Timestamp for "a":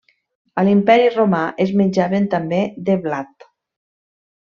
0.61-0.63